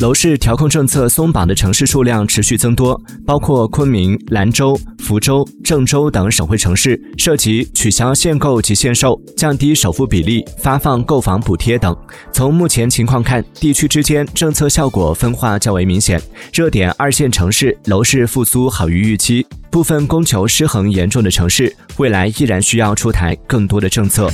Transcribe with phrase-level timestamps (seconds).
[0.00, 11.94] 楼市调控政策松绑的城市数量持续增多包括昆明兰州福州郑州等省会城市涉及取消限购及限售降低首付比例发放购房补贴等。
[12.32, 16.20] 从目前情况看地区之间政策效果分化较为明显
[16.50, 24.30] 热点二线城市楼市复苏好于预期部分供求失衡严重的城市未来依然需要出台更多的政策。